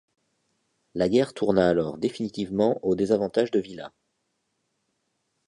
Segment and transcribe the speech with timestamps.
[0.95, 3.91] La guerre tourna alors définitivement au désavantage de Villa.